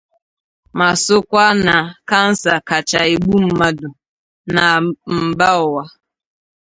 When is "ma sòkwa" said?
0.77-1.45